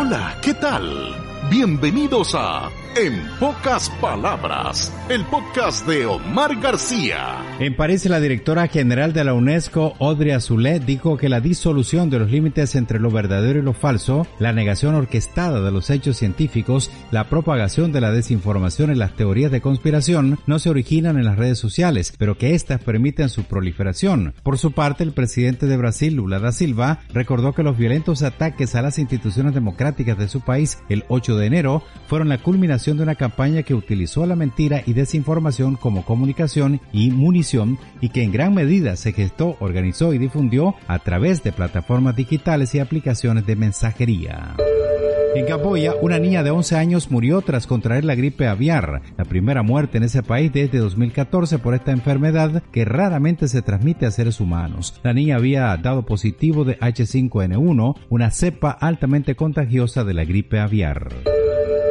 [0.00, 1.12] Hola, ¿qué tal?
[1.50, 7.44] Bienvenidos a En pocas palabras, el podcast de Omar García.
[7.60, 12.18] En París, la directora general de la UNESCO, Audrey Azoulay, dijo que la disolución de
[12.18, 16.90] los límites entre lo verdadero y lo falso, la negación orquestada de los hechos científicos,
[17.12, 21.36] la propagación de la desinformación y las teorías de conspiración no se originan en las
[21.36, 24.34] redes sociales, pero que éstas permiten su proliferación.
[24.42, 28.74] Por su parte, el presidente de Brasil, Lula da Silva, recordó que los violentos ataques
[28.74, 33.02] a las instituciones democráticas de su país el 8 de enero fueron la culminación de
[33.02, 38.32] una campaña que utilizó la mentira y desinformación como comunicación y munición y que en
[38.32, 43.56] gran medida se gestó, organizó y difundió a través de plataformas digitales y aplicaciones de
[43.56, 44.54] mensajería.
[45.34, 49.62] En Camboya, una niña de 11 años murió tras contraer la gripe aviar, la primera
[49.62, 54.40] muerte en ese país desde 2014 por esta enfermedad que raramente se transmite a seres
[54.40, 54.98] humanos.
[55.02, 61.37] La niña había dado positivo de H5N1, una cepa altamente contagiosa de la gripe aviar.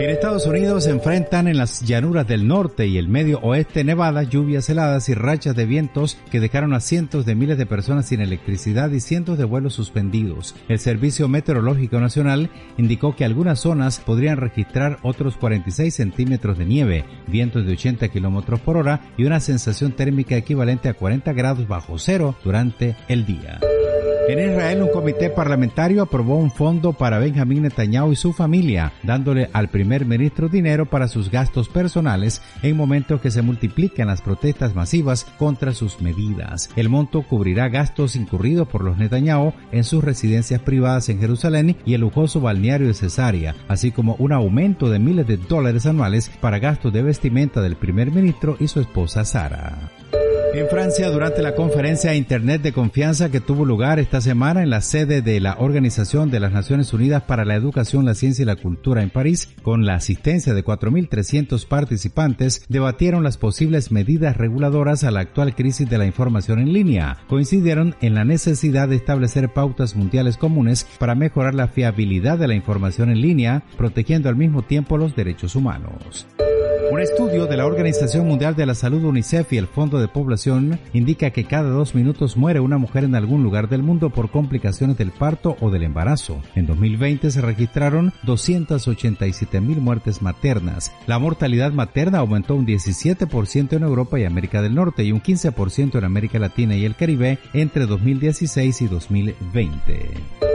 [0.00, 4.30] En Estados Unidos se enfrentan en las llanuras del norte y el medio oeste nevadas,
[4.30, 8.22] lluvias heladas y rachas de vientos que dejaron a cientos de miles de personas sin
[8.22, 10.54] electricidad y cientos de vuelos suspendidos.
[10.70, 17.04] El Servicio Meteorológico Nacional indicó que algunas zonas podrían registrar otros 46 centímetros de nieve,
[17.26, 21.98] vientos de 80 kilómetros por hora y una sensación térmica equivalente a 40 grados bajo
[21.98, 23.60] cero durante el día.
[24.30, 29.50] En Israel, un comité parlamentario aprobó un fondo para Benjamín Netanyahu y su familia, dándole
[29.52, 34.72] al primer ministro dinero para sus gastos personales en momentos que se multiplican las protestas
[34.72, 36.70] masivas contra sus medidas.
[36.76, 41.94] El monto cubrirá gastos incurridos por los Netanyahu en sus residencias privadas en Jerusalén y
[41.94, 46.60] el lujoso balneario de Cesárea, así como un aumento de miles de dólares anuales para
[46.60, 49.90] gastos de vestimenta del primer ministro y su esposa Sara.
[50.52, 54.80] En Francia, durante la conferencia Internet de confianza que tuvo lugar esta semana en la
[54.80, 58.56] sede de la Organización de las Naciones Unidas para la Educación, la Ciencia y la
[58.56, 65.12] Cultura en París, con la asistencia de 4.300 participantes, debatieron las posibles medidas reguladoras a
[65.12, 67.18] la actual crisis de la información en línea.
[67.28, 72.54] Coincidieron en la necesidad de establecer pautas mundiales comunes para mejorar la fiabilidad de la
[72.54, 76.26] información en línea, protegiendo al mismo tiempo los derechos humanos.
[76.90, 80.80] Un estudio de la Organización Mundial de la Salud UNICEF y el Fondo de Población
[80.92, 84.98] indica que cada dos minutos muere una mujer en algún lugar del mundo por complicaciones
[84.98, 86.42] del parto o del embarazo.
[86.56, 90.90] En 2020 se registraron 287 mil muertes maternas.
[91.06, 95.96] La mortalidad materna aumentó un 17% en Europa y América del Norte y un 15%
[95.96, 100.49] en América Latina y el Caribe entre 2016 y 2020.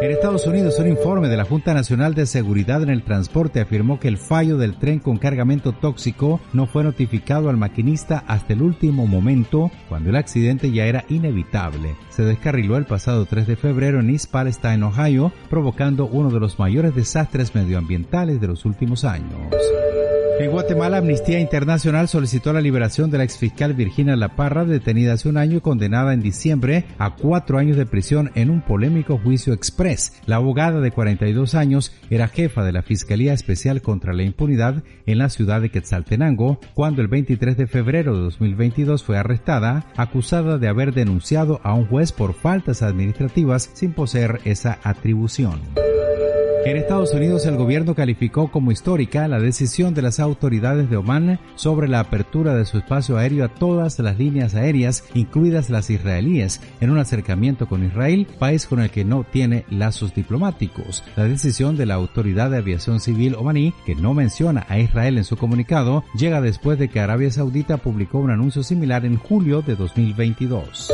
[0.00, 4.00] En Estados Unidos, un informe de la Junta Nacional de Seguridad en el Transporte afirmó
[4.00, 8.62] que el fallo del tren con cargamento tóxico no fue notificado al maquinista hasta el
[8.62, 11.96] último momento, cuando el accidente ya era inevitable.
[12.08, 16.58] Se descarriló el pasado 3 de febrero en East Palestine, Ohio, provocando uno de los
[16.58, 19.52] mayores desastres medioambientales de los últimos años.
[20.40, 25.28] En Guatemala, Amnistía Internacional solicitó la liberación de la exfiscal Virginia La Parra, detenida hace
[25.28, 29.52] un año y condenada en diciembre a cuatro años de prisión en un polémico juicio
[29.52, 30.14] express.
[30.24, 35.18] La abogada de 42 años era jefa de la Fiscalía Especial contra la Impunidad en
[35.18, 40.68] la ciudad de Quetzaltenango, cuando el 23 de febrero de 2022 fue arrestada, acusada de
[40.68, 45.60] haber denunciado a un juez por faltas administrativas sin poseer esa atribución.
[46.66, 51.40] En Estados Unidos el gobierno calificó como histórica la decisión de las autoridades de Oman
[51.54, 56.60] sobre la apertura de su espacio aéreo a todas las líneas aéreas, incluidas las israelíes,
[56.82, 61.02] en un acercamiento con Israel, país con el que no tiene lazos diplomáticos.
[61.16, 65.24] La decisión de la Autoridad de Aviación Civil omaní, que no menciona a Israel en
[65.24, 69.76] su comunicado, llega después de que Arabia Saudita publicó un anuncio similar en julio de
[69.76, 70.92] 2022.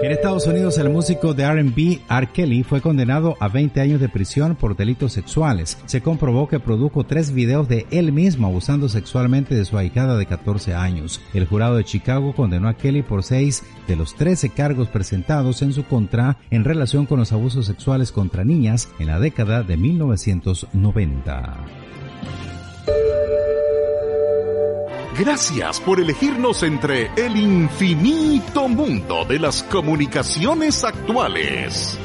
[0.00, 2.28] En Estados Unidos, el músico de RB R.
[2.32, 5.76] Kelly fue condenado a 20 años de prisión por delitos sexuales.
[5.86, 10.26] Se comprobó que produjo tres videos de él mismo abusando sexualmente de su ahijada de
[10.26, 11.20] 14 años.
[11.34, 15.72] El jurado de Chicago condenó a Kelly por seis de los 13 cargos presentados en
[15.72, 21.56] su contra en relación con los abusos sexuales contra niñas en la década de 1990.
[25.18, 31.98] Gracias por elegirnos entre el infinito mundo de las comunicaciones actuales.